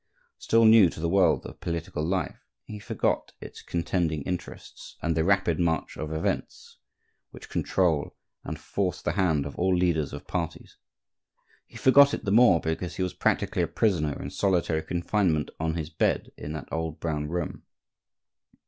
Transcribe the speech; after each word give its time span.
Still 0.39 0.65
new 0.65 0.89
to 0.89 0.99
the 0.99 1.07
world 1.07 1.45
of 1.45 1.59
political 1.59 2.03
life, 2.03 2.39
he 2.63 2.79
forgot 2.79 3.33
its 3.39 3.61
contending 3.61 4.23
interests 4.23 4.97
and 5.03 5.15
the 5.15 5.23
rapid 5.23 5.59
march 5.59 5.95
of 5.95 6.11
events 6.11 6.77
which 7.29 7.51
control 7.51 8.17
and 8.43 8.59
force 8.59 8.99
the 8.99 9.11
hand 9.11 9.45
of 9.45 9.55
all 9.59 9.77
leaders 9.77 10.11
of 10.11 10.25
parties; 10.25 10.77
he 11.67 11.77
forgot 11.77 12.15
it 12.15 12.25
the 12.25 12.31
more 12.31 12.59
because 12.59 12.95
he 12.95 13.03
was 13.03 13.13
practically 13.13 13.61
a 13.61 13.67
prisoner 13.67 14.19
in 14.19 14.31
solitary 14.31 14.81
confinement 14.81 15.51
on 15.59 15.75
his 15.75 15.91
bed 15.91 16.31
in 16.35 16.53
that 16.53 16.67
old 16.71 16.99
brown 16.99 17.27
room. 17.29 17.61